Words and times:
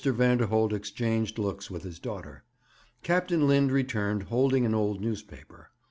Vanderholt 0.03 0.73
exchanged 0.73 1.37
looks 1.37 1.69
with 1.69 1.83
his 1.83 1.99
daughter. 1.99 2.43
Captain 3.03 3.47
Lind 3.47 3.71
returned, 3.71 4.23
holding 4.23 4.65
an 4.65 4.73
old 4.73 4.99
newspaper. 4.99 5.69